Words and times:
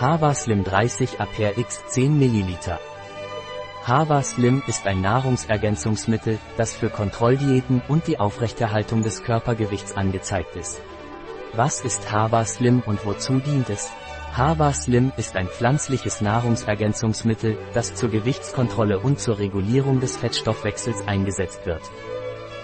Hava 0.00 0.32
Slim 0.32 0.62
30 0.62 1.18
Aper 1.18 1.58
X 1.58 1.82
10 1.88 2.20
ml. 2.20 2.78
Hava 3.84 4.22
Slim 4.22 4.62
ist 4.68 4.86
ein 4.86 5.00
Nahrungsergänzungsmittel, 5.00 6.38
das 6.56 6.72
für 6.72 6.88
Kontrolldiäten 6.88 7.82
und 7.88 8.06
die 8.06 8.20
Aufrechterhaltung 8.20 9.02
des 9.02 9.24
Körpergewichts 9.24 9.96
angezeigt 9.96 10.54
ist. 10.54 10.80
Was 11.52 11.80
ist 11.80 12.12
Hava 12.12 12.44
Slim 12.44 12.80
und 12.86 13.04
wozu 13.04 13.40
dient 13.40 13.70
es? 13.70 13.90
Hava 14.36 14.72
Slim 14.72 15.10
ist 15.16 15.34
ein 15.34 15.48
pflanzliches 15.48 16.20
Nahrungsergänzungsmittel, 16.20 17.58
das 17.74 17.96
zur 17.96 18.10
Gewichtskontrolle 18.10 19.00
und 19.00 19.18
zur 19.18 19.40
Regulierung 19.40 19.98
des 19.98 20.16
Fettstoffwechsels 20.16 21.08
eingesetzt 21.08 21.66
wird. 21.66 21.82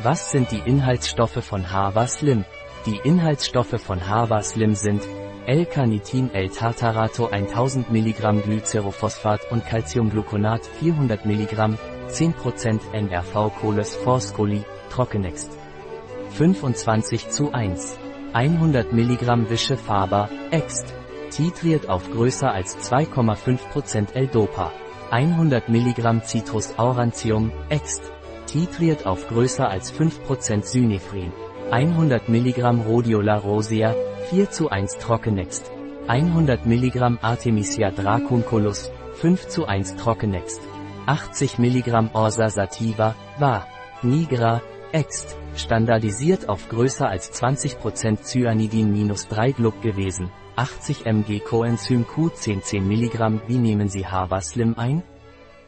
Was 0.04 0.30
sind 0.30 0.52
die 0.52 0.62
Inhaltsstoffe 0.64 1.44
von 1.44 1.72
Hava 1.72 2.06
Slim? 2.06 2.44
Die 2.86 3.00
Inhaltsstoffe 3.02 3.80
von 3.80 4.08
Hava 4.08 4.40
Slim 4.40 4.76
sind 4.76 5.02
L-Carnitin 5.46 6.30
L-Tartarato 6.32 7.26
1000 7.26 7.90
mg 7.90 8.42
Glycerophosphat 8.44 9.50
und 9.50 9.66
Calciumgluconat 9.66 10.64
400 10.80 11.26
mg, 11.26 11.76
10% 12.08 12.80
NRV 12.94 13.50
Coles 13.60 13.94
Forscoli, 13.94 14.64
Trockenext. 14.88 15.52
25 16.30 17.28
zu 17.28 17.52
1. 17.52 17.98
100 18.32 18.92
mg 18.94 19.50
Wische 19.50 19.76
Faber, 19.76 20.30
Ext. 20.50 20.94
Titriert 21.28 21.90
auf 21.90 22.10
größer 22.10 22.50
als 22.50 22.78
2,5% 22.90 24.14
L-Dopa. 24.14 24.72
100 25.10 25.68
mg 25.68 26.24
Citrus 26.24 26.78
aurantium, 26.78 27.52
Ext. 27.68 28.10
Titriert 28.46 29.04
auf 29.04 29.28
größer 29.28 29.68
als 29.68 29.92
5% 29.92 30.64
Synephrin. 30.64 31.32
100 31.70 32.28
mg 32.30 32.86
Rhodiola 32.86 33.36
rosea, 33.36 33.94
4 34.30 34.50
zu 34.50 34.70
1 34.70 34.98
Trockenext. 34.98 35.70
100 36.08 36.64
mg 36.64 37.18
Artemisia 37.20 37.90
dracunculus, 37.90 38.90
5 39.20 39.48
zu 39.48 39.66
1 39.66 39.96
Trockenext. 39.96 40.60
80 41.06 41.58
mg 41.58 42.14
Orsa 42.14 42.48
sativa, 42.48 43.14
var. 43.38 43.66
Nigra, 44.02 44.62
ext. 44.92 45.36
Standardisiert 45.56 46.48
auf 46.48 46.68
größer 46.70 47.06
als 47.06 47.32
20% 47.32 48.24
Cyanidin-3 48.24 49.52
Gluck 49.52 49.82
gewesen. 49.82 50.30
80 50.56 51.04
mg 51.04 51.44
Coenzym 51.44 52.04
Q10 52.04 52.62
10 52.62 52.88
mg 52.88 53.42
Wie 53.46 53.58
nehmen 53.58 53.88
Sie 53.88 54.06
Hava 54.06 54.40
Slim 54.40 54.74
ein? 54.78 55.02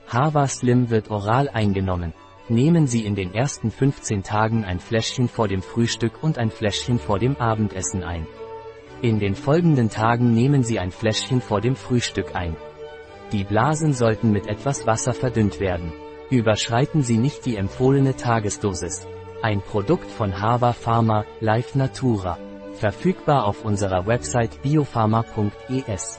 Hava 0.08 0.48
Slim 0.48 0.88
wird 0.88 1.10
oral 1.10 1.50
eingenommen. 1.50 2.14
Nehmen 2.48 2.86
Sie 2.86 3.04
in 3.04 3.16
den 3.16 3.34
ersten 3.34 3.70
15 3.70 4.22
Tagen 4.22 4.64
ein 4.64 4.80
Fläschchen 4.80 5.28
vor 5.28 5.46
dem 5.46 5.62
Frühstück 5.62 6.22
und 6.22 6.38
ein 6.38 6.50
Fläschchen 6.50 6.98
vor 6.98 7.18
dem 7.18 7.36
Abendessen 7.36 8.02
ein. 8.02 8.26
In 9.02 9.18
den 9.18 9.34
folgenden 9.34 9.90
Tagen 9.90 10.32
nehmen 10.32 10.62
Sie 10.62 10.78
ein 10.78 10.90
Fläschchen 10.90 11.42
vor 11.42 11.60
dem 11.60 11.76
Frühstück 11.76 12.34
ein. 12.34 12.56
Die 13.30 13.44
Blasen 13.44 13.92
sollten 13.92 14.32
mit 14.32 14.46
etwas 14.46 14.86
Wasser 14.86 15.12
verdünnt 15.12 15.60
werden. 15.60 15.92
Überschreiten 16.30 17.02
Sie 17.02 17.18
nicht 17.18 17.44
die 17.44 17.56
empfohlene 17.56 18.16
Tagesdosis. 18.16 19.06
Ein 19.42 19.60
Produkt 19.60 20.10
von 20.10 20.40
Hava 20.40 20.72
Pharma, 20.72 21.24
Life 21.40 21.76
Natura. 21.76 22.38
Verfügbar 22.72 23.44
auf 23.44 23.64
unserer 23.64 24.06
Website 24.06 24.62
biopharma.es. 24.62 26.18